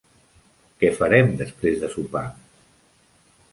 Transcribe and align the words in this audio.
Què 0.83 0.91
farem 1.01 1.29
després 1.43 1.79
de 1.83 1.91
sopar? 1.97 2.25